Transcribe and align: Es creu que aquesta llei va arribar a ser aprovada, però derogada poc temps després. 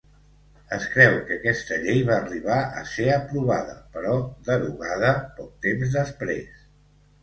Es 0.77 0.87
creu 0.93 1.17
que 1.27 1.35
aquesta 1.41 1.77
llei 1.83 2.01
va 2.09 2.17
arribar 2.23 2.57
a 2.81 2.87
ser 2.95 3.07
aprovada, 3.19 3.79
però 3.95 4.19
derogada 4.51 5.17
poc 5.41 5.57
temps 5.71 5.99
després. 6.05 6.71